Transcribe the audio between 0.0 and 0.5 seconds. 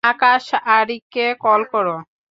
আকাশ